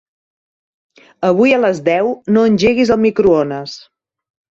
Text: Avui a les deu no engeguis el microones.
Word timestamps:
Avui 1.27 1.53
a 1.57 1.59
les 1.65 1.81
deu 1.87 2.09
no 2.37 2.45
engeguis 2.53 2.95
el 2.97 2.99
microones. 3.03 3.77